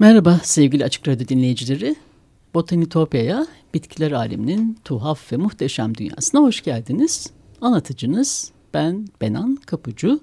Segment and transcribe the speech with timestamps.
[0.00, 1.96] Merhaba sevgili Açık Radyo dinleyicileri.
[2.54, 7.30] Botanitopya'ya, bitkiler aleminin tuhaf ve muhteşem dünyasına hoş geldiniz.
[7.60, 10.20] Anlatıcınız ben Benan Kapucu.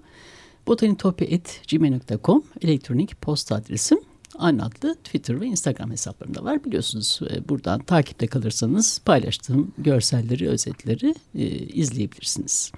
[0.67, 3.99] botanitopya.gmail.com elektronik posta adresim.
[4.37, 6.63] Aynı adlı Twitter ve Instagram hesaplarımda var.
[6.63, 12.71] Biliyorsunuz e, buradan takipte kalırsanız paylaştığım görselleri, özetleri e, izleyebilirsiniz.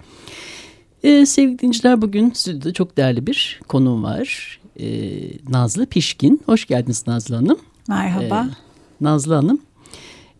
[1.03, 4.87] E, sevgili dinleyiciler bugün stüdyoda çok değerli bir konuğum var e,
[5.49, 6.41] Nazlı Pişkin.
[6.45, 7.59] Hoş geldiniz Nazlı Hanım.
[7.87, 8.49] Merhaba.
[8.49, 9.61] E, Nazlı Hanım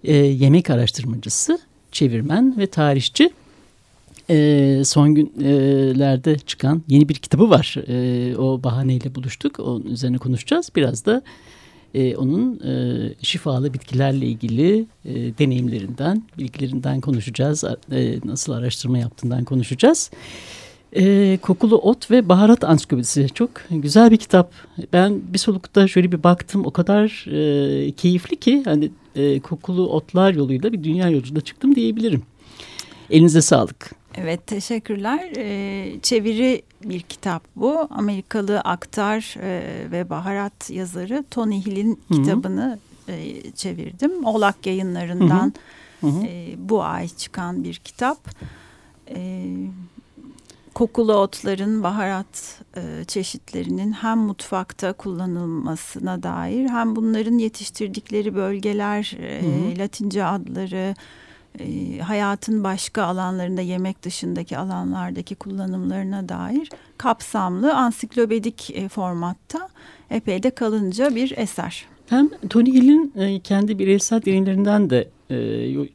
[0.04, 1.60] e, yemek araştırmacısı,
[1.92, 3.30] çevirmen ve tarihçi.
[4.30, 7.76] E, son günlerde çıkan yeni bir kitabı var.
[7.88, 9.60] E, o bahaneyle buluştuk.
[9.60, 10.70] Onun üzerine konuşacağız.
[10.76, 11.22] Biraz da
[11.94, 17.64] e, onun e, şifalı bitkilerle ilgili e, deneyimlerinden, bilgilerinden konuşacağız.
[17.92, 20.12] E, nasıl araştırma yaptığından konuşacağız.
[20.94, 24.52] E, kokulu ot ve baharat ansiklopedisi çok güzel bir kitap.
[24.94, 30.34] Ben bir solukta şöyle bir baktım o kadar e, keyifli ki hani e, kokulu otlar
[30.34, 32.24] yoluyla bir dünya yolculuğuna çıktım diyebilirim.
[33.10, 33.92] Elinize sağlık.
[34.16, 35.32] Evet teşekkürler.
[35.38, 37.88] Ee, çeviri bir kitap bu.
[37.90, 44.26] Amerikalı aktar e, ve baharat yazarı Tony Hill'in kitabını e, çevirdim.
[44.26, 45.54] Oğlak yayınlarından
[46.02, 46.28] Hı -hı.
[46.28, 48.18] E, bu ay çıkan bir kitap.
[49.10, 49.46] E,
[50.78, 59.46] kokulu otların, baharat e, çeşitlerinin hem mutfakta kullanılmasına dair hem bunların yetiştirdikleri bölgeler, e, hı
[59.46, 59.80] hı.
[59.80, 60.96] Latince adları,
[61.60, 69.70] e, hayatın başka alanlarında yemek dışındaki alanlardaki kullanımlarına dair kapsamlı ansiklopedik e, formatta
[70.10, 71.86] epey de kalınca bir eser.
[72.10, 75.36] Hem Tony Hill'in e, kendi bireysel deneyimlerinden de e,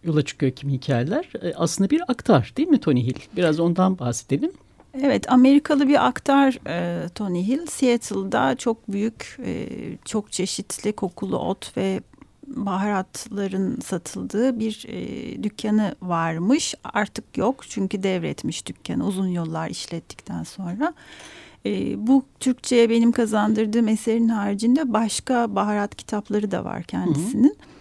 [0.05, 1.29] yola çıkıyor kimi hikayeler.
[1.43, 3.19] E, aslında bir aktar değil mi Tony Hill?
[3.37, 4.53] Biraz ondan bahsedelim.
[4.95, 7.67] Evet, Amerikalı bir aktar e, Tony Hill.
[7.67, 9.69] Seattle'da çok büyük, e,
[10.05, 12.01] çok çeşitli kokulu ot ve
[12.47, 16.75] baharatların satıldığı bir e, dükkanı varmış.
[16.85, 20.95] Artık yok çünkü devretmiş dükkanı uzun yıllar işlettikten sonra.
[21.67, 27.45] E, bu Türkçe'ye benim kazandırdığım eserin haricinde başka baharat kitapları da var kendisinin.
[27.45, 27.72] Hı hı.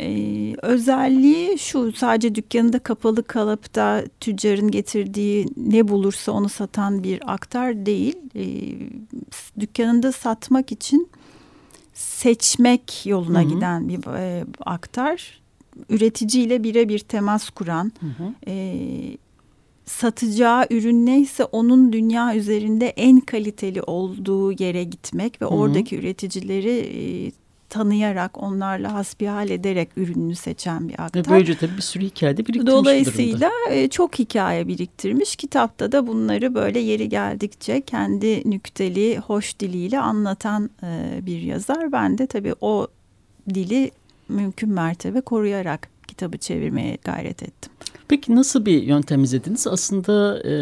[0.00, 7.32] Ee, özelliği şu sadece dükkanında kapalı kalıp da tüccarın getirdiği ne bulursa onu satan bir
[7.32, 8.16] aktar değil.
[8.36, 8.74] Ee,
[9.60, 11.08] dükkanında satmak için
[11.94, 13.48] seçmek yoluna hı hı.
[13.48, 15.42] giden bir e, aktar.
[15.88, 18.34] Üreticiyle birebir temas kuran, hı hı.
[18.46, 18.76] E,
[19.84, 25.54] satacağı ürün neyse onun dünya üzerinde en kaliteli olduğu yere gitmek ve hı hı.
[25.54, 27.32] oradaki üreticileri e,
[27.72, 31.26] tanıyarak onlarla hasbihal ederek ürününü seçen bir aktar.
[31.26, 33.74] Ve böylece tabii bir sürü hikaye de biriktirmiş Dolayısıyla durumda.
[33.74, 35.36] E, çok hikaye biriktirmiş.
[35.36, 41.92] Kitapta da bunları böyle yeri geldikçe kendi nükteli, hoş diliyle anlatan e, bir yazar.
[41.92, 42.86] Ben de tabii o
[43.54, 43.90] dili
[44.28, 47.72] mümkün mertebe koruyarak kitabı çevirmeye gayret ettim.
[48.08, 49.66] Peki nasıl bir yöntem izlediniz?
[49.66, 50.54] Aslında e,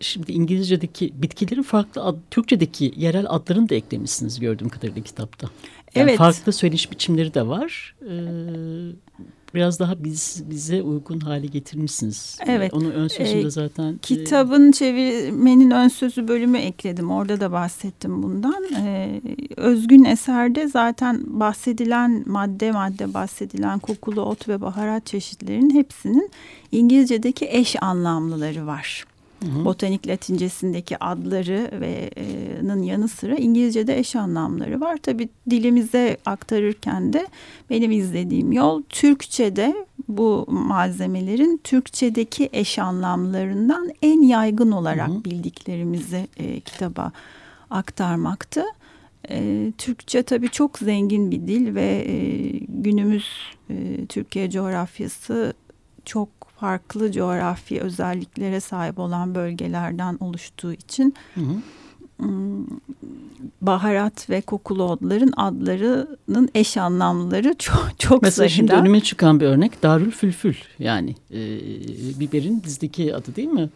[0.00, 5.50] şimdi İngilizce'deki bitkilerin farklı ad, Türkçe'deki yerel adlarını da eklemişsiniz gördüğüm kadarıyla kitapta.
[5.94, 6.18] Yani evet.
[6.18, 7.94] Farklı söyleyiş biçimleri de var.
[8.02, 8.14] Ee,
[9.54, 12.38] biraz daha biz bize uygun hale getirmişsiniz.
[12.46, 12.74] Evet.
[12.74, 13.92] Onu ön sözünde ee, zaten.
[13.92, 17.10] E, kitabın çevirmenin ön sözü bölümü ekledim.
[17.10, 18.64] Orada da bahsettim bundan.
[18.76, 19.20] Ee,
[19.56, 26.30] özgün eserde zaten bahsedilen madde madde bahsedilen kokulu ot ve baharat çeşitlerinin hepsinin
[26.72, 29.04] İngilizce'deki eş anlamlıları var.
[29.44, 34.96] Hı Botanik latincesindeki adları ve'nin yanı sıra İngilizce'de eş anlamları var.
[35.02, 37.26] Tabii dilimize aktarırken de
[37.70, 46.60] benim izlediğim yol Türkçe'de bu malzemelerin Türkçedeki eş anlamlarından en yaygın olarak hı bildiklerimizi e,
[46.60, 47.12] kitaba
[47.70, 48.64] aktarmaktı.
[49.30, 53.26] E, Türkçe tabii çok zengin bir dil ve e, günümüz
[53.70, 55.54] e, Türkiye coğrafyası
[56.04, 61.54] çok farklı coğrafi özelliklere sahip olan bölgelerden oluştuğu için hı hı.
[62.18, 62.66] Hmm,
[63.60, 68.48] baharat ve kokulu otların adlarının eş anlamları çok çok Mesela sayıda.
[68.48, 71.40] şimdi önüme çıkan bir örnek Darül Fülfül yani e,
[72.20, 73.70] biberin bizdeki adı değil mi?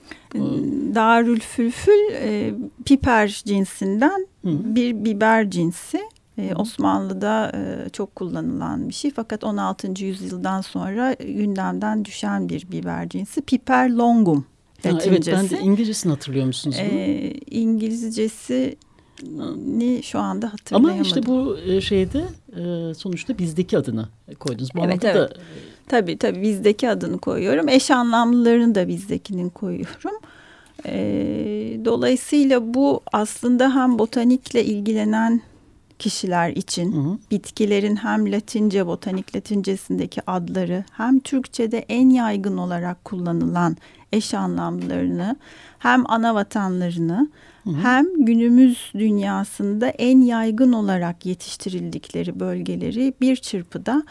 [0.94, 2.54] Darül Fülfül e,
[2.84, 4.74] piper cinsinden hı hı.
[4.74, 6.00] bir biber cinsi.
[6.38, 10.04] Ee, Osmanlı'da e, çok kullanılan bir şey fakat 16.
[10.04, 14.46] yüzyıldan sonra gündemden düşen bir biber cinsi piper longum.
[14.82, 16.76] Ha, evet ben de İngilizcesini hatırlıyor musunuz?
[16.80, 18.76] Ee, İngilizcesi
[19.56, 20.94] ni şu anda hatırlayamadım.
[20.94, 22.24] Ama işte bu e, şeyde
[22.56, 24.08] e, sonuçta bizdeki adını
[24.38, 24.70] koydunuz.
[24.74, 25.16] Bu evet, evet.
[25.16, 25.30] Da...
[25.88, 27.68] Tabii tabii bizdeki adını koyuyorum.
[27.68, 30.20] Eş anlamlılarını da bizdekinin koyuyorum.
[30.86, 30.94] E,
[31.84, 35.40] dolayısıyla bu aslında hem botanikle ilgilenen
[35.98, 37.18] kişiler için hı hı.
[37.30, 43.76] bitkilerin hem Latince botanik Latincesindeki adları hem Türkçe'de en yaygın olarak kullanılan
[44.12, 45.36] eş anlamlarını
[45.78, 47.28] hem ana vatanlarını
[47.64, 47.74] hı hı.
[47.82, 54.02] hem günümüz dünyasında en yaygın olarak yetiştirildikleri bölgeleri bir çırpıda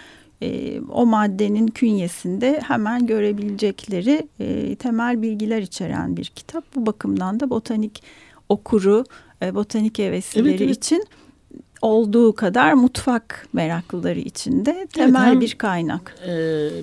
[0.42, 6.76] e, o maddenin künyesinde hemen görebilecekleri e, temel bilgiler içeren bir kitap.
[6.76, 8.04] Bu bakımdan da botanik
[8.50, 9.06] okuru,
[9.42, 10.78] e, botanik heveslileri evet, evet.
[10.78, 11.06] için
[11.82, 16.16] olduğu kadar mutfak meraklıları için de temel evet, bir kaynak.
[16.28, 16.32] E,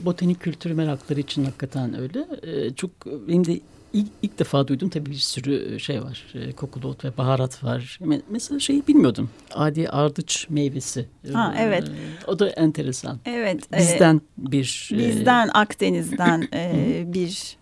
[0.05, 2.27] botanik kültürü merakları için hakikaten öyle.
[2.43, 3.61] E, çok benim de
[3.95, 6.27] ilk, ilk defa duydum tabii bir sürü şey var.
[6.35, 7.99] E, kokulu ot ve baharat var.
[8.31, 9.31] Mesela şeyi bilmiyordum.
[9.55, 11.07] Adi ardıç meyvesi.
[11.33, 11.89] Ha, evet.
[11.89, 13.19] E, o da enteresan.
[13.25, 13.73] Evet.
[13.73, 14.21] Bizden e,
[14.53, 14.91] bir.
[14.93, 17.57] Bizden e, Akdeniz'den e, bir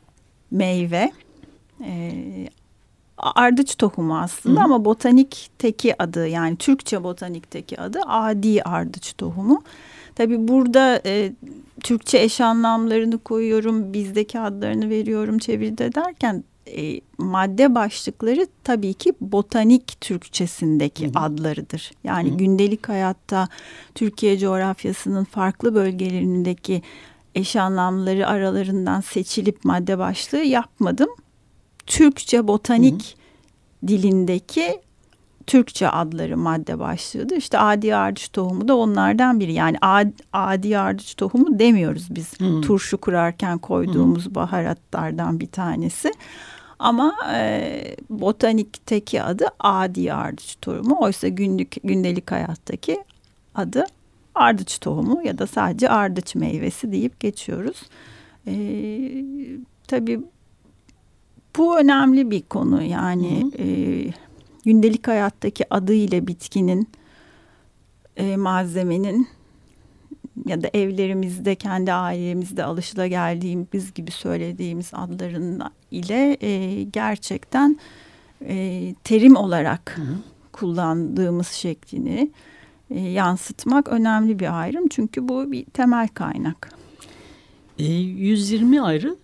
[0.50, 1.12] meyve.
[1.84, 2.12] E,
[3.22, 4.64] ardıç tohumu aslında Hı.
[4.64, 9.62] ama botanik teki adı yani Türkçe botanik teki adı adi ardıç tohumu.
[10.14, 11.32] Tabi burada e,
[11.84, 20.00] Türkçe eş anlamlarını koyuyorum, bizdeki adlarını veriyorum çeviride derken e, madde başlıkları tabii ki botanik
[20.00, 21.10] Türkçesindeki Hı.
[21.14, 21.90] adlarıdır.
[22.04, 22.34] Yani Hı.
[22.34, 23.48] gündelik hayatta
[23.94, 26.82] Türkiye coğrafyasının farklı bölgelerindeki
[27.34, 31.08] eş anlamları aralarından seçilip madde başlığı yapmadım.
[31.86, 33.16] Türkçe botanik
[33.82, 33.88] Hı.
[33.88, 34.80] dilindeki
[35.46, 37.36] Türkçe adları madde başlığıdır.
[37.36, 39.52] İşte adi ardıç tohumu da onlardan biri.
[39.52, 42.40] Yani adi, adi ardıç tohumu demiyoruz biz.
[42.40, 42.60] Hmm.
[42.60, 44.34] Turşu kurarken koyduğumuz hmm.
[44.34, 46.12] baharatlardan bir tanesi.
[46.78, 50.96] Ama e, botanikteki adı adi ardıç tohumu.
[51.00, 53.04] Oysa günlük gündelik hayattaki
[53.54, 53.86] adı
[54.34, 57.82] ardıç tohumu ya da sadece ardıç meyvesi deyip geçiyoruz.
[58.46, 58.54] E,
[59.88, 60.20] tabii
[61.56, 63.52] bu önemli bir konu yani.
[63.56, 64.10] Hı E,
[64.64, 66.88] gündelik hayattaki adı ile bitkinin,
[68.16, 69.28] e, malzemenin
[70.46, 77.78] ya da evlerimizde kendi ailemizde alışılageldiğimiz gibi söylediğimiz adların ile e, gerçekten
[78.48, 80.16] e, terim olarak hı hı.
[80.52, 82.30] kullandığımız şeklini
[82.90, 84.88] e, yansıtmak önemli bir ayrım.
[84.88, 86.72] Çünkü bu bir temel kaynak.
[87.78, 89.16] E, 120 ayrı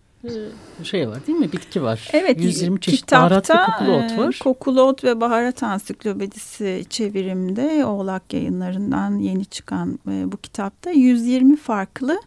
[0.83, 1.53] şey var değil mi?
[1.53, 2.09] Bitki var.
[2.13, 2.41] Evet.
[2.41, 4.39] 120 çeşit kitapta, baharat ve kokulu ot e, var.
[4.43, 12.21] Kokulu ot ve baharat ansiklopedisi çevirimde Oğlak yayınlarından yeni çıkan e, bu kitapta 120 farklı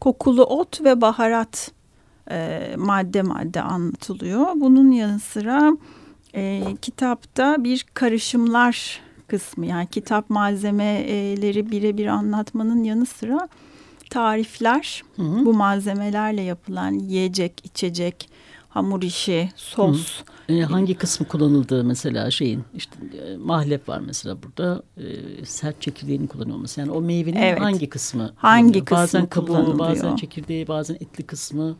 [0.00, 1.72] kokulu ot ve baharat
[2.30, 4.46] e, madde madde anlatılıyor.
[4.54, 5.76] Bunun yanı sıra
[6.34, 13.48] e, kitapta bir karışımlar kısmı yani kitap malzemeleri birebir anlatmanın yanı sıra
[14.10, 15.44] tarifler, hı hı.
[15.44, 18.28] bu malzemelerle yapılan yiyecek, içecek,
[18.68, 20.20] hamur işi, sos.
[20.20, 20.52] Hı.
[20.52, 22.96] E, hangi kısmı kullanıldığı mesela şeyin işte
[23.26, 25.04] e, mahlep var mesela burada e,
[25.44, 26.80] sert çekirdeğini kullanıyor olması.
[26.80, 27.60] Yani o meyvenin evet.
[27.60, 28.32] hangi kısmı?
[28.36, 31.76] Hangi kısmı Bazen kabuğu, bazen çekirdeği, bazen etli kısmı.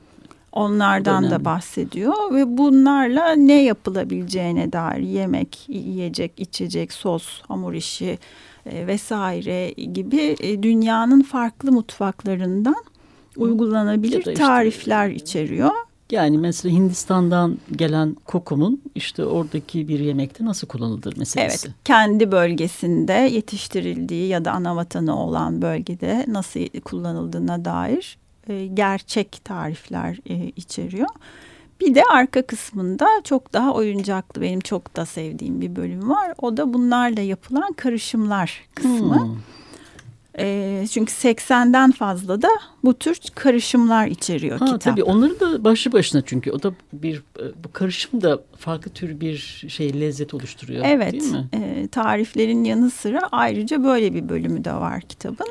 [0.53, 8.19] Onlardan da bahsediyor ve bunlarla ne yapılabileceğine dair yemek, yiyecek, içecek, sos, hamur işi,
[8.67, 12.85] e, vesaire gibi e, dünyanın farklı mutfaklarından
[13.37, 15.71] uygulanabilir işte, tarifler içeriyor.
[16.11, 21.67] Yani mesela Hindistan'dan gelen kokumun işte oradaki bir yemekte nasıl kullanılır meselesi.
[21.67, 28.19] Evet, kendi bölgesinde yetiştirildiği ya da ana vatanı olan bölgede nasıl kullanıldığına dair
[28.49, 31.09] e, gerçek tarifler e, içeriyor.
[31.85, 36.35] Bir de arka kısmında çok daha oyuncaklı benim çok da sevdiğim bir bölüm var.
[36.43, 39.25] O da bunlarla yapılan karışımlar kısmı.
[39.25, 39.37] Hmm.
[40.39, 42.49] E, çünkü 80'den fazla da
[42.85, 44.81] bu tür karışımlar içeriyor ha, kitap.
[44.81, 47.23] Tabii onları da başlı başına çünkü o da bir
[47.65, 51.49] bu karışım da farklı tür bir şey lezzet oluşturuyor evet, değil mi?
[51.53, 55.49] Evet tariflerin yanı sıra ayrıca böyle bir bölümü de var kitabın.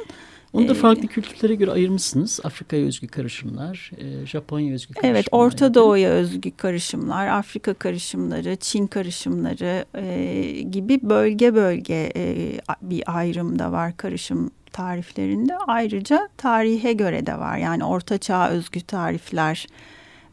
[0.54, 2.40] Onu da ee, farklı kültürlere göre ayırmışsınız.
[2.44, 5.16] Afrika'ya özgü karışımlar, e, Japonya özgü karışımlar.
[5.16, 13.04] Evet, Orta Doğu'ya özgü karışımlar, Afrika karışımları, Çin karışımları e, gibi bölge bölge e, bir
[13.18, 15.58] ayrım da var karışım tariflerinde.
[15.68, 17.58] Ayrıca tarihe göre de var.
[17.58, 19.68] Yani Orta Çağ özgü tarifler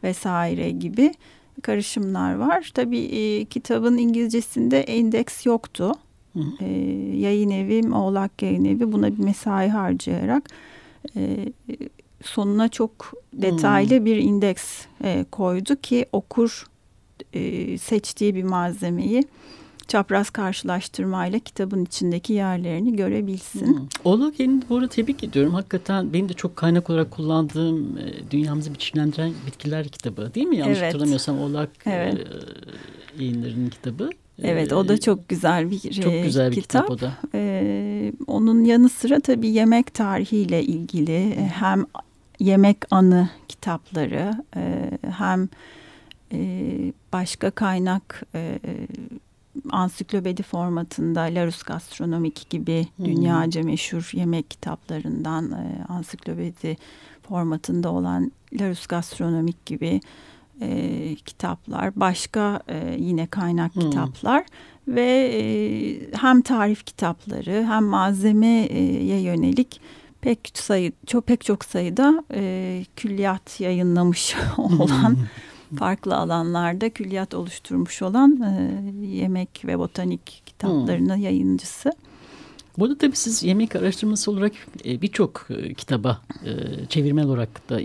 [0.03, 1.13] vesaire gibi
[1.61, 2.71] karışımlar var.
[2.73, 5.93] Tabii e, kitabın İngilizcesinde endeks yoktu.
[6.59, 6.65] E,
[7.15, 10.49] yayın evi, Oğlak Yayın Evi buna bir mesai harcayarak
[11.15, 11.53] e,
[12.23, 14.05] sonuna çok detaylı hmm.
[14.05, 16.67] bir indeks e, koydu ki okur
[17.33, 19.23] e, seçtiği bir malzemeyi
[19.87, 23.77] çapraz karşılaştırmayla kitabın içindeki yerlerini görebilsin.
[23.77, 23.87] Hmm.
[24.03, 25.53] Oğlak Yayın'ı bu arada tebrik ediyorum.
[25.53, 30.57] Hakikaten benim de çok kaynak olarak kullandığım e, dünyamızı biçimlendiren bitkiler kitabı değil mi?
[30.57, 30.87] Yanlış evet.
[30.87, 32.13] hatırlamıyorsam Oğlak evet.
[32.13, 32.25] e,
[33.19, 34.09] yayınlarının kitabı.
[34.43, 37.13] Evet o da çok güzel bir çok güzel bir kitap, kitap o da.
[37.35, 41.85] Ee, onun yanı sıra tabii yemek tarihiyle ilgili hem
[42.39, 44.33] yemek anı kitapları
[45.17, 45.49] hem
[47.13, 48.23] başka kaynak
[49.69, 53.05] ansiklopedi formatında Larus Gastronomik gibi hmm.
[53.05, 56.77] dünyaca meşhur yemek kitaplarından e, ansiklopedi
[57.27, 60.01] formatında olan Larus Gastronomik gibi
[60.61, 63.81] e, kitaplar, başka e, yine kaynak hmm.
[63.81, 64.45] kitaplar
[64.87, 65.41] ve e,
[66.17, 69.81] hem tarif kitapları hem malzemeye yönelik
[70.21, 75.17] pek sayı çok pek çok sayıda e, külliyat yayınlamış olan
[75.79, 81.23] farklı alanlarda külliyat oluşturmuş olan e, yemek ve botanik kitaplarının hmm.
[81.23, 81.93] yayıncısı.
[82.77, 84.53] Burada tabii siz yemek araştırması olarak
[84.85, 87.81] e, birçok e, kitaba e, çevirmel olarak da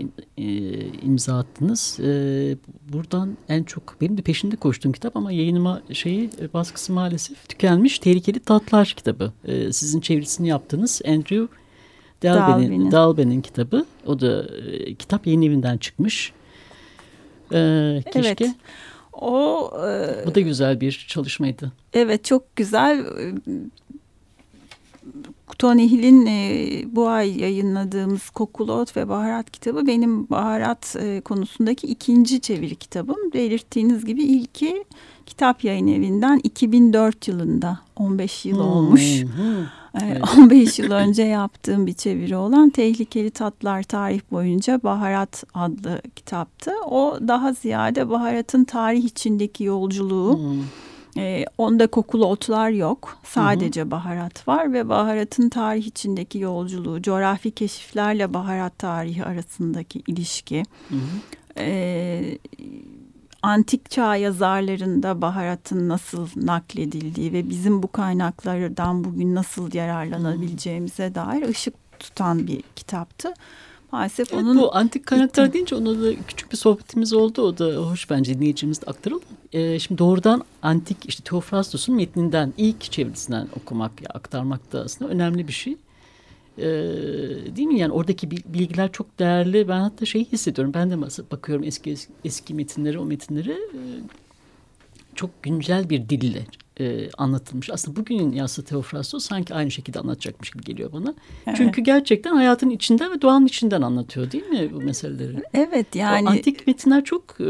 [1.01, 1.97] imza attınız.
[2.93, 7.99] Buradan en çok benim de peşinde koştuğum kitap ama yayınıma şeyi baskısı maalesef tükenmiş.
[7.99, 9.33] Tehlikeli Tatlar kitabı.
[9.71, 11.47] Sizin çevirisini yaptığınız Andrew
[12.23, 13.85] Dalben'in Dalben'in kitabı.
[14.05, 14.45] O da
[14.99, 16.33] kitap yayın evinden çıkmış.
[17.49, 18.45] Keşke.
[18.45, 18.55] Evet.
[19.21, 21.71] O e, bu da güzel bir çalışmaydı.
[21.93, 23.05] Evet çok güzel.
[25.59, 31.87] Tony Hill'in e, bu ay yayınladığımız Kokulu Ot ve Baharat kitabı benim baharat e, konusundaki
[31.87, 33.17] ikinci çeviri kitabım.
[33.33, 34.83] Belirttiğiniz gibi ilki
[35.25, 38.65] kitap yayın evinden 2004 yılında 15 yıl hmm.
[38.65, 39.21] olmuş.
[39.21, 39.65] Hmm.
[40.03, 40.21] Evet.
[40.37, 46.71] 15 yıl önce yaptığım bir çeviri olan Tehlikeli Tatlar Tarih Boyunca Baharat adlı kitaptı.
[46.85, 50.39] O daha ziyade baharatın tarih içindeki yolculuğu.
[50.39, 50.63] Hmm.
[51.17, 53.17] E, onda kokulu otlar yok.
[53.23, 60.63] Sadece hı baharat var ve baharatın tarih içindeki yolculuğu, coğrafi keşiflerle baharat tarihi arasındaki ilişki.
[60.89, 60.95] Hı
[61.59, 62.37] E,
[63.41, 71.73] antik çağ yazarlarında baharatın nasıl nakledildiği ve bizim bu kaynaklardan bugün nasıl yararlanabileceğimize dair ışık
[71.99, 73.33] tutan bir kitaptı.
[73.91, 74.57] Maalesef evet, onun...
[74.57, 77.41] Bu antik kaynaklar deyince ona da küçük bir sohbetimiz oldu.
[77.41, 79.23] O da hoş bence dinleyicimiz de aktaralım.
[79.53, 85.47] Ee, şimdi doğrudan antik işte Teofrastos'un metninden ilk çevirisinden okumak ya aktarmak da aslında önemli
[85.47, 85.77] bir şey.
[86.57, 86.65] Ee,
[87.55, 89.67] değil mi yani oradaki bilgiler çok değerli.
[89.67, 90.73] Ben hatta şeyi hissediyorum.
[90.73, 91.01] Ben de
[91.31, 93.81] bakıyorum eski eski, metinleri, o metinleri e,
[95.15, 96.45] çok güncel bir dille
[96.79, 97.69] e, anlatılmış.
[97.69, 101.13] Aslında bugünün yazısı Teofrastos sanki aynı şekilde anlatacakmış gibi geliyor bana.
[101.47, 101.57] Evet.
[101.57, 105.43] Çünkü gerçekten hayatın içinden ve doğanın içinden anlatıyor değil mi bu meseleleri?
[105.53, 106.27] Evet yani.
[106.27, 107.45] O antik metinler çok e,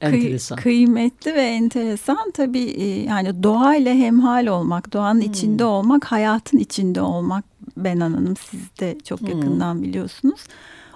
[0.00, 0.56] enteresan.
[0.56, 2.30] Kıy, kıymetli ve enteresan.
[2.30, 5.30] Tabii e, yani doğayla hemhal olmak, doğanın hmm.
[5.30, 7.44] içinde olmak, hayatın içinde olmak
[7.76, 9.28] Benan Hanım siz de çok hmm.
[9.28, 9.82] yakından hmm.
[9.82, 10.40] biliyorsunuz.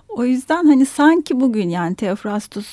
[0.08, 2.66] O yüzden hani sanki bugün yani Teofrastos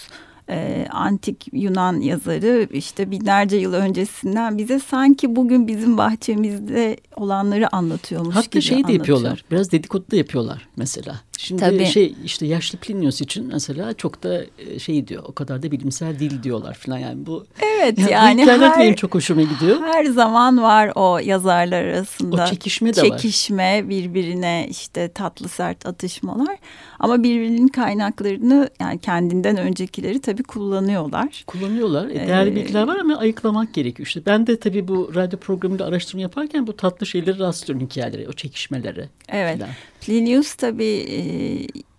[0.50, 8.36] e, antik Yunan yazarı işte binlerce yıl öncesinden bize sanki bugün bizim bahçemizde olanları anlatıyormuş
[8.36, 11.15] Hatta gibi şey de yapıyorlar biraz dedikodu da yapıyorlar mesela.
[11.41, 11.86] Şimdi Tabii.
[11.86, 16.19] şey işte yaşlı Plinius için mesela çok da e, şey diyor o kadar da bilimsel
[16.19, 17.46] değil diyorlar falan yani bu.
[17.62, 19.77] Evet yani, yani bu her, benim çok hoşuma gidiyor.
[19.81, 22.43] Her zaman var o yazarlar arasında.
[22.43, 23.17] O çekişme de çekişme, var.
[23.17, 26.58] Çekişme birbirine işte tatlı sert atışmalar
[27.00, 31.43] ama birbirinin kaynaklarını yani kendinden öncekileri tabii kullanıyorlar.
[31.48, 32.10] Kullanıyorlar.
[32.10, 34.08] E, değerli ee, bilgiler var ama ayıklamak gerekiyor.
[34.08, 38.34] İşte ben de tabii bu radyo programında araştırma yaparken bu tatlı şeyleri rastlıyorum hikayeleri, o
[38.34, 39.10] çekişmelere.
[39.29, 39.58] Evet.
[39.58, 39.69] Falan.
[40.01, 41.20] Plinius tabii e,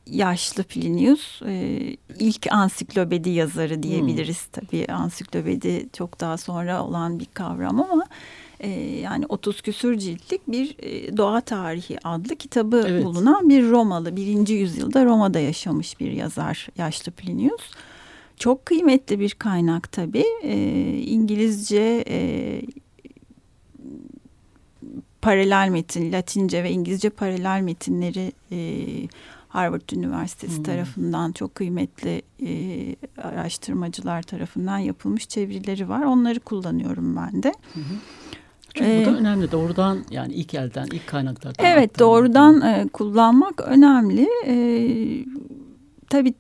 [0.07, 1.79] yaşlı Plinius e,
[2.19, 4.47] ilk ansiklopedi yazarı diyebiliriz.
[4.47, 4.53] Hmm.
[4.53, 8.05] Tabii ansiklopedi çok daha sonra olan bir kavram ama
[8.61, 10.77] e, yani 30 küsür ciltlik bir
[11.17, 13.05] doğa tarihi adlı kitabı evet.
[13.05, 14.17] bulunan bir Romalı.
[14.17, 17.71] Birinci yüzyılda Roma'da yaşamış bir yazar yaşlı Plinius.
[18.37, 20.27] Çok kıymetli bir kaynak tabii.
[20.43, 20.57] E,
[21.07, 22.61] İngilizce e,
[25.23, 28.59] paralel metin, Latince ve İngilizce paralel metinleri e,
[29.49, 30.63] Harvard Üniversitesi hmm.
[30.63, 36.03] tarafından çok kıymetli e, araştırmacılar tarafından yapılmış çevirileri var.
[36.03, 37.49] Onları kullanıyorum ben de.
[37.75, 37.81] Hı
[38.75, 39.53] Çünkü ee, bu da ee, önemli.
[39.53, 41.65] Doğrudan yani ilk elden, ilk kaynaklardan.
[41.67, 44.29] Evet doğrudan e, kullanmak önemli.
[44.47, 44.55] E,
[46.09, 46.35] tabii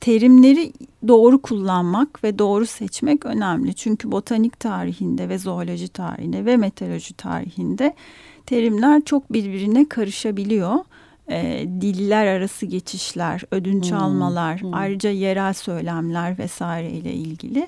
[0.00, 0.72] terimleri
[1.08, 3.74] doğru kullanmak ve doğru seçmek önemli.
[3.74, 7.94] Çünkü botanik tarihinde ve zooloji tarihinde ve meteoroloji tarihinde
[8.46, 10.74] terimler çok birbirine karışabiliyor.
[11.28, 13.98] E, diller arası geçişler, ödünç hmm.
[13.98, 14.74] almalar, hmm.
[14.74, 17.66] ayrıca yerel söylemler vesaire ile ilgili.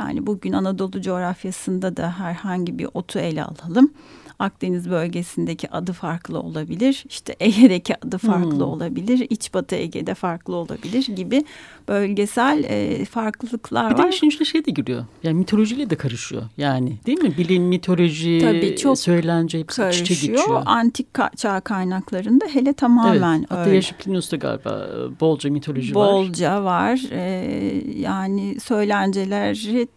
[0.00, 3.90] Yani bugün Anadolu coğrafyasında da herhangi bir otu ele alalım.
[4.38, 7.04] Akdeniz bölgesindeki adı farklı olabilir.
[7.08, 8.62] İşte Ege'deki adı farklı hmm.
[8.62, 9.26] olabilir.
[9.30, 11.44] İç Batı Ege'de farklı olabilir gibi
[11.88, 14.06] bölgesel e, farklılıklar bir var.
[14.06, 15.04] Bir de işin içine şey de giriyor.
[15.22, 16.42] Yani mitolojiyle de karışıyor.
[16.56, 17.36] Yani değil mi?
[17.38, 20.06] Bilim, mitoloji, Tabii çok söylence hepsi karışıyor.
[20.06, 20.62] iç içe geçiyor.
[20.66, 23.80] Antik çağ kaynaklarında hele tamamen evet, öyle.
[23.80, 26.14] Hatta galiba e, bolca mitoloji bolca var.
[26.14, 27.00] Bolca var.
[27.10, 29.88] Ee, yani söylenceleri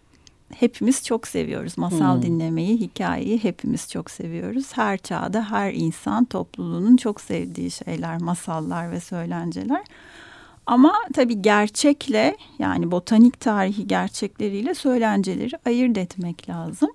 [0.56, 1.78] hepimiz çok seviyoruz.
[1.78, 2.22] Masal hmm.
[2.22, 4.78] dinlemeyi, hikayeyi hepimiz çok seviyoruz.
[4.78, 9.84] Her çağda her insan topluluğunun çok sevdiği şeyler, masallar ve söylenceler.
[10.66, 16.90] Ama tabii gerçekle yani botanik tarihi gerçekleriyle söylenceleri ayırt etmek lazım.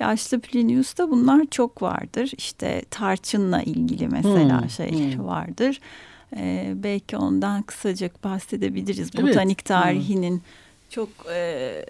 [0.00, 2.32] Yaşlı Plinius'ta bunlar çok vardır.
[2.38, 4.70] İşte tarçınla ilgili mesela hmm.
[4.70, 5.26] şey hmm.
[5.26, 5.80] vardır.
[6.36, 9.10] Ee, belki ondan kısaca bahsedebiliriz.
[9.14, 9.28] Evet.
[9.28, 11.84] Botanik tarihinin hmm çok e,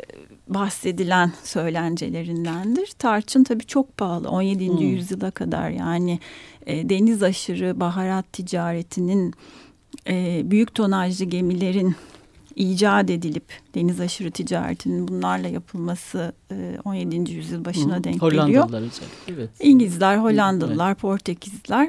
[0.49, 2.87] bahsedilen söylencelerindendir.
[2.99, 4.69] Tarçın tabii çok pahalı 17.
[4.69, 4.79] Hmm.
[4.79, 6.19] yüzyıla kadar yani
[6.67, 9.35] e, deniz aşırı baharat ticaretinin
[10.09, 11.97] e, büyük tonajlı gemilerin
[12.57, 17.33] icat edilip deniz aşırı ticaretinin bunlarla yapılması e, 17.
[17.33, 18.69] yüzyıl başına Hı, denk geliyor.
[19.29, 19.51] Evet.
[19.61, 20.99] İngilizler, Hollandalılar, evet.
[21.01, 21.89] Portekizler.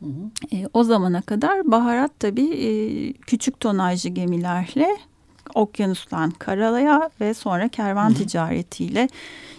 [0.00, 0.56] Hı hı.
[0.56, 2.68] E, o zamana kadar baharat tabii e,
[3.12, 4.88] küçük tonajlı gemilerle
[5.54, 8.14] okyanustan karalaya ve sonra kervan Hı-hı.
[8.14, 9.08] ticaretiyle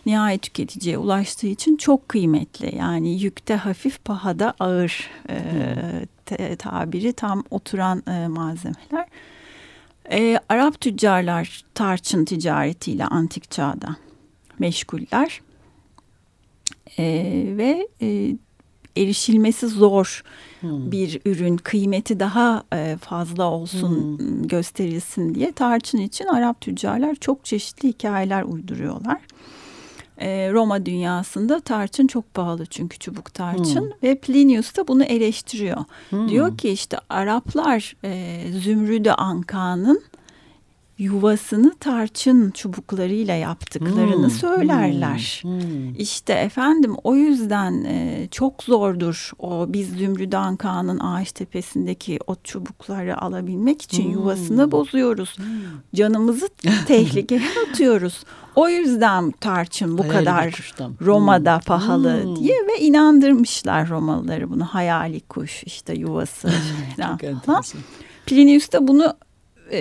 [0.06, 2.76] nihayet tüketiciye ulaştığı için çok kıymetli.
[2.76, 5.38] Yani yükte hafif pahada ağır e,
[6.26, 9.08] te, tabiri tam oturan e, malzemeler.
[10.12, 13.96] E, Arap tüccarlar tarçın ticaretiyle antik çağda
[14.60, 15.42] meşguller.
[16.98, 17.04] E,
[17.58, 18.36] ve e,
[18.98, 20.24] erişilmesi zor
[20.62, 20.92] hmm.
[20.92, 24.48] bir ürün kıymeti daha e, fazla olsun hmm.
[24.48, 29.22] gösterilsin diye tarçın için Arap tüccarlar çok çeşitli hikayeler uyduruyorlar.
[30.18, 33.92] E, Roma dünyasında tarçın çok pahalı çünkü çubuk tarçın hmm.
[34.04, 35.84] ve Plinius da bunu eleştiriyor.
[36.10, 36.30] Hmm.
[36.30, 40.04] Diyor ki işte Araplar e, Zümrüdü Anka'nın
[40.98, 45.40] yuvasını tarçın çubuklarıyla yaptıklarını hmm, söylerler.
[45.42, 45.96] Hmm, hmm.
[45.98, 53.22] İşte efendim o yüzden e, çok zordur o biz Zümrüdan Kağan'ın ağaç tepesindeki o çubukları
[53.22, 54.12] alabilmek için hmm.
[54.12, 55.38] yuvasını bozuyoruz.
[55.38, 55.46] Hmm.
[55.96, 56.50] Canımızı
[56.88, 58.24] tehlikeye atıyoruz.
[58.56, 61.62] O yüzden tarçın bu hayali kadar Roma'da hmm.
[61.62, 62.36] pahalı hmm.
[62.36, 66.48] diye ve inandırmışlar Romalıları bunu hayali kuş işte yuvası
[66.98, 67.64] falan.
[68.26, 69.14] Plinius da bunu
[69.72, 69.80] e,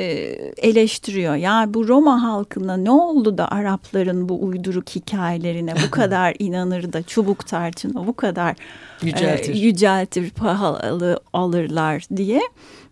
[0.57, 1.35] eleştiriyor.
[1.35, 7.03] Yani bu Roma halkına ne oldu da Arapların bu uyduruk hikayelerine bu kadar inanır da
[7.03, 8.57] çubuk tarçına bu kadar
[9.03, 12.41] yüceltir, e, yüceltir pahalı alırlar diye.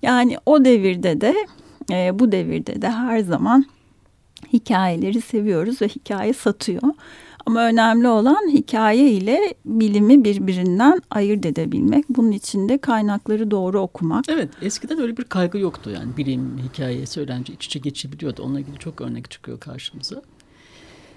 [0.03, 1.35] Yani o devirde de
[1.91, 3.67] e, bu devirde de her zaman
[4.53, 6.83] hikayeleri seviyoruz ve hikaye satıyor.
[7.47, 12.05] Ama önemli olan hikaye ile bilimi birbirinden ayırt edebilmek.
[12.09, 14.25] Bunun için de kaynakları doğru okumak.
[14.29, 18.43] Evet eskiden öyle bir kaygı yoktu yani bilim, hikaye, söylence iç içe geçebiliyordu.
[18.43, 20.23] Onunla ilgili çok örnek çıkıyor karşımıza.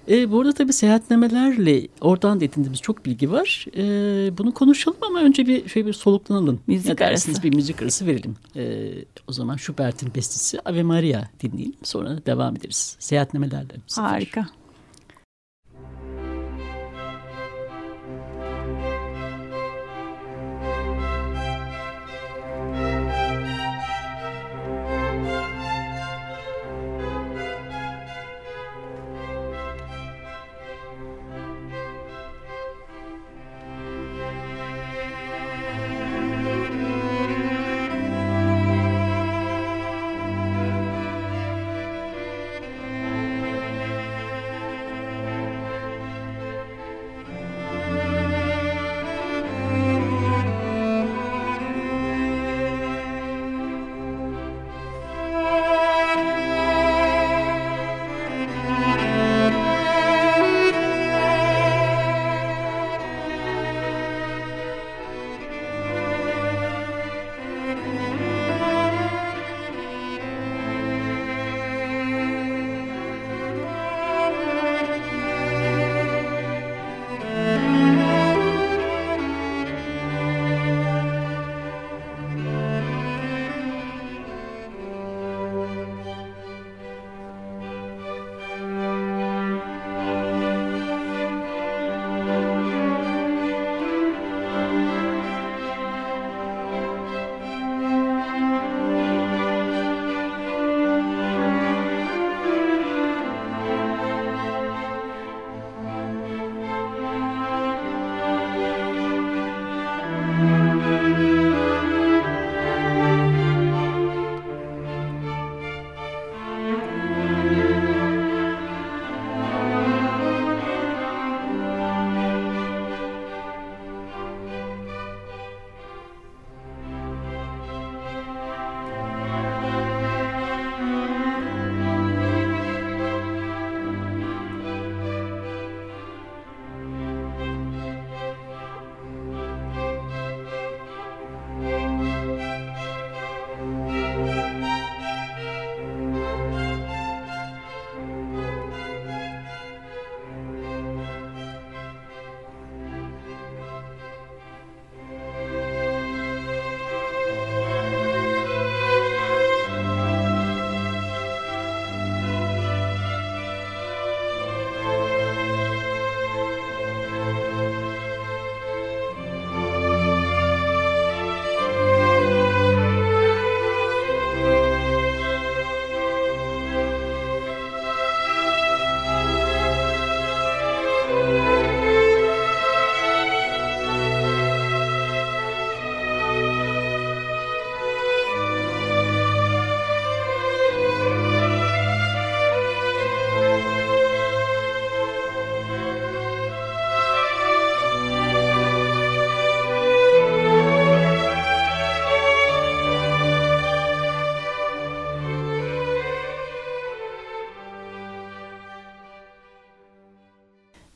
[0.10, 3.66] E, bu arada tabii seyahatlemelerle oradan da edindiğimiz çok bilgi var.
[3.78, 6.60] E, bunu konuşalım ama önce bir şöyle bir soluklanalım.
[6.68, 7.44] Müzik ne dersiniz?
[7.44, 8.36] Bir müzik arası verelim.
[8.56, 8.92] E,
[9.28, 11.76] o zaman Schubert'in bestesi Ave Maria dinleyelim.
[11.84, 12.96] Sonra devam ederiz.
[13.00, 13.74] Seyahatlemelerle.
[13.96, 14.48] Harika.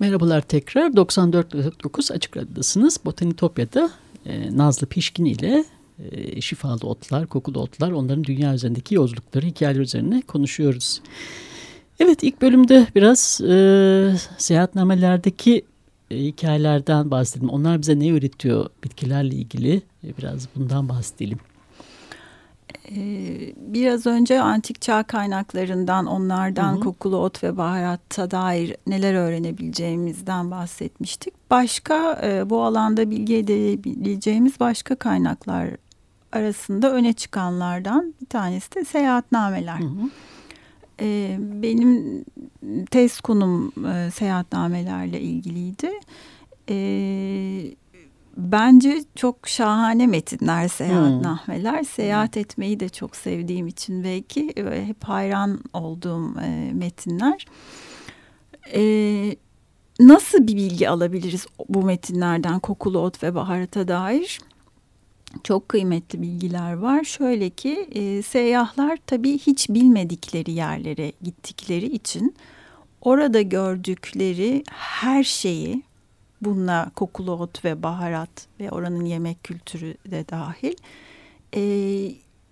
[0.10, 3.00] Merhabalar tekrar 94.9 Açık Radyo'dasınız.
[3.06, 3.90] Botanitopya'da
[4.26, 5.66] e, Nazlı Pişkin ile
[6.12, 11.02] e, şifalı otlar, kokulu otlar, onların dünya üzerindeki yolculukları, hikayeler üzerine konuşuyoruz.
[12.00, 15.66] Evet ilk bölümde biraz e, seyahatnamelerdeki
[16.12, 17.50] e, hikayelerden bahsedelim.
[17.50, 19.82] Onlar bize ne öğretiyor bitkilerle ilgili?
[20.04, 21.40] E, biraz bundan bahsedelim.
[22.92, 26.80] Ee, biraz önce antik çağ kaynaklarından, onlardan hı hı.
[26.80, 31.34] kokulu ot ve baharatta dair neler öğrenebileceğimizden bahsetmiştik.
[31.52, 35.70] Başka e, bu alanda bilgi edebileceğimiz başka kaynaklar
[36.32, 39.80] arasında öne çıkanlardan bir tanesi de seyahatnameler.
[39.80, 40.10] Hı hı.
[41.02, 42.24] Ee, benim
[42.92, 45.92] tez konum e, seyahatnamelerle ilgiliydi.
[48.40, 51.78] Bence çok şahane metinler, seyahatnahmeler.
[51.78, 51.86] Hmm.
[51.86, 54.54] Seyahat etmeyi de çok sevdiğim için belki
[54.86, 57.46] hep hayran olduğum e, metinler.
[58.74, 59.36] E,
[60.00, 64.40] nasıl bir bilgi alabiliriz bu metinlerden kokulu ot ve baharata dair?
[65.44, 67.04] Çok kıymetli bilgiler var.
[67.04, 72.36] Şöyle ki e, seyyahlar tabii hiç bilmedikleri yerlere gittikleri için
[73.02, 75.89] orada gördükleri her şeyi
[76.42, 80.74] Bununla kokulu ot ve baharat ve oranın yemek kültürü de dahil.
[81.56, 81.62] E,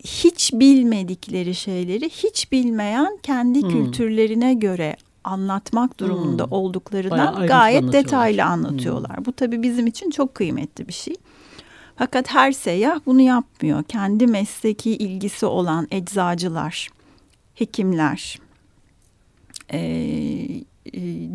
[0.03, 3.69] hiç bilmedikleri şeyleri hiç bilmeyen kendi hmm.
[3.69, 6.51] kültürlerine göre anlatmak durumunda hmm.
[6.51, 9.17] olduklarından gayet detaylı anlatıyorlar.
[9.17, 9.25] Hmm.
[9.25, 11.15] Bu tabii bizim için çok kıymetli bir şey.
[11.95, 13.83] Fakat her seyyah bunu yapmıyor.
[13.83, 16.89] Kendi mesleki ilgisi olan eczacılar,
[17.55, 18.39] hekimler,
[19.73, 19.79] e,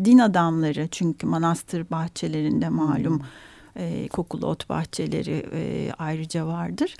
[0.05, 3.83] din adamları çünkü manastır bahçelerinde malum hmm.
[3.83, 6.95] e, kokulu ot bahçeleri e, ayrıca vardır.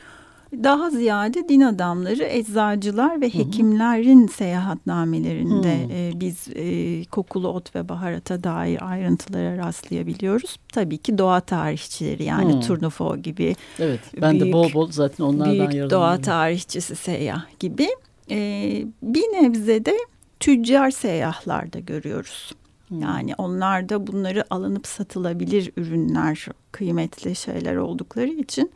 [0.63, 4.29] Daha ziyade din adamları, eczacılar ve hekimlerin hmm.
[4.29, 5.91] seyahatnamelerinde hmm.
[5.91, 10.57] e, biz e, kokulu ot ve baharata dair ayrıntılara rastlayabiliyoruz.
[10.73, 12.61] Tabii ki doğa tarihçileri yani hmm.
[12.61, 13.55] Turnufo gibi.
[13.79, 17.87] Evet ben büyük, de bol bol zaten onlardan Büyük doğa tarihçisi seyyah gibi.
[18.31, 18.37] E,
[19.03, 19.97] bir nebze de
[20.39, 22.51] tüccar seyyahlarda görüyoruz.
[22.91, 28.71] Yani onlar da bunları alınıp satılabilir ürünler, kıymetli şeyler oldukları için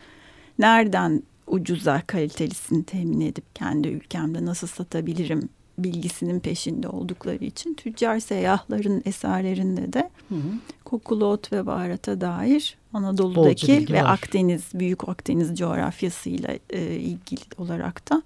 [0.60, 9.02] nereden ucuza kalitelisini temin edip kendi ülkemde nasıl satabilirim bilgisinin peşinde oldukları için tüccar seyyahların
[9.06, 10.52] eserlerinde de hı hı.
[10.84, 14.14] kokulu ot ve baharata dair Anadolu'daki ve var.
[14.14, 18.22] Akdeniz, Büyük Akdeniz coğrafyasıyla e, ilgili olarak da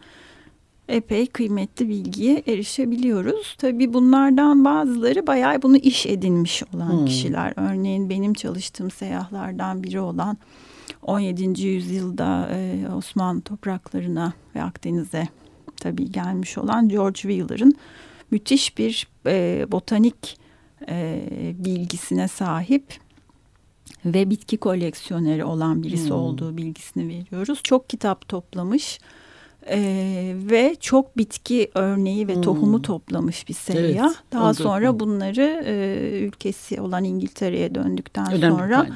[0.91, 3.55] epey kıymetli bilgiye erişebiliyoruz.
[3.57, 7.05] Tabii bunlardan bazıları bayağı bunu iş edinmiş olan hmm.
[7.05, 7.53] kişiler.
[7.55, 10.37] Örneğin benim çalıştığım seyyahlardan biri olan
[11.01, 11.67] 17.
[11.67, 15.27] yüzyılda e, Osmanlı topraklarına ve Akdeniz'e
[15.77, 17.73] tabii gelmiş olan George Wheeler'ın
[18.31, 20.37] müthiş bir e, botanik
[20.89, 21.23] e,
[21.57, 22.83] bilgisine sahip
[24.05, 26.15] ve bitki koleksiyoneri olan birisi hmm.
[26.15, 27.59] olduğu bilgisini veriyoruz.
[27.63, 28.99] Çok kitap toplamış
[29.67, 32.41] ee, ve çok bitki örneği ve hmm.
[32.41, 34.05] tohumu toplamış bir seyyah.
[34.05, 38.87] Evet, Daha sonra bunları e, ülkesi olan İngiltere'ye döndükten Önemli sonra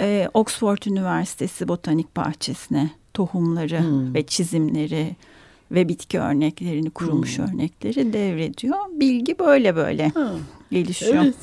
[0.00, 4.14] e, Oxford Üniversitesi Botanik Bahçesi'ne tohumları hmm.
[4.14, 5.16] ve çizimleri
[5.70, 7.44] ve bitki örneklerini, kurumuş hmm.
[7.44, 8.78] örnekleri devrediyor.
[8.92, 10.24] Bilgi böyle böyle hmm.
[10.70, 11.24] gelişiyor.
[11.24, 11.34] Evet.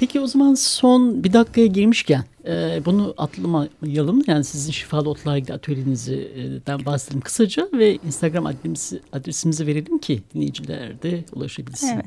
[0.00, 4.22] Peki o zaman son bir dakikaya girmişken e, bunu atlamayalım.
[4.26, 11.02] Yani sizin şifalı otlarla ilgili atölyenizden bahsedelim kısaca ve Instagram adresimizi, adresimizi verelim ki dinleyiciler
[11.02, 11.88] de ulaşabilsin.
[11.88, 12.06] Evet.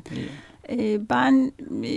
[0.68, 1.52] E, ben
[1.84, 1.92] e,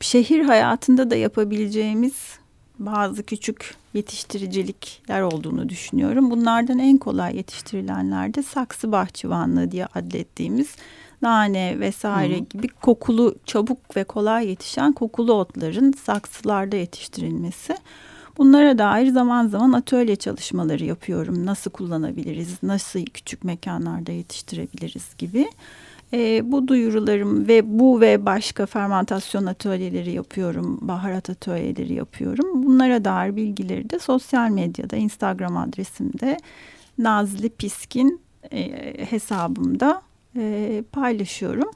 [0.00, 2.38] şehir hayatında da yapabileceğimiz
[2.78, 6.30] bazı küçük yetiştiricilikler olduğunu düşünüyorum.
[6.30, 10.68] Bunlardan en kolay yetiştirilenler de saksı bahçıvanlığı diye adlettiğimiz
[11.22, 12.44] nane vesaire Hı.
[12.50, 17.76] gibi kokulu çabuk ve kolay yetişen kokulu otların saksılarda yetiştirilmesi.
[18.38, 21.46] Bunlara dair zaman zaman atölye çalışmaları yapıyorum.
[21.46, 25.48] Nasıl kullanabiliriz, nasıl küçük mekanlarda yetiştirebiliriz gibi.
[26.12, 32.62] E, bu duyurularım ve bu ve başka fermentasyon atölyeleri yapıyorum, baharat atölyeleri yapıyorum.
[32.62, 36.38] Bunlara dair bilgileri de sosyal medyada, Instagram adresimde
[36.98, 38.20] Nazlı Piskin
[38.52, 40.02] e, hesabımda
[40.38, 41.70] e, paylaşıyorum.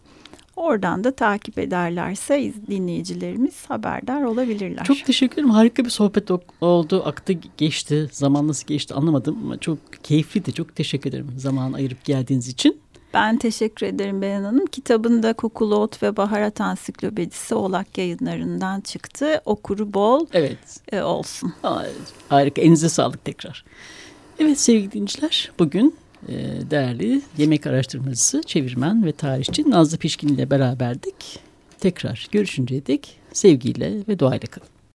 [0.56, 4.84] Oradan da takip ederlerse dinleyicilerimiz haberdar olabilirler.
[4.84, 5.50] Çok teşekkür ederim.
[5.50, 7.02] Harika bir sohbet oldu.
[7.06, 8.08] Aktı geçti.
[8.12, 10.52] Zaman nasıl geçti anlamadım ama çok keyifliydi.
[10.52, 12.80] Çok teşekkür ederim zaman ayırıp geldiğiniz için.
[13.14, 14.66] Ben teşekkür ederim Beyan Hanım.
[14.66, 19.40] Kitabında Kokulu Ot ve Baharat Ansiklopedisi Olak yayınlarından çıktı.
[19.44, 20.58] Okuru bol evet.
[20.92, 21.54] e, olsun.
[22.28, 22.62] Harika.
[22.62, 23.64] Elinize sağlık tekrar.
[24.38, 25.94] Evet sevgili dinleyiciler bugün
[26.70, 31.38] değerli yemek araştırmacısı, çevirmen ve tarihçi Nazlı Pişkin ile beraberdik.
[31.80, 34.71] tekrar görüşünceye dek sevgiyle ve doğayla kalın.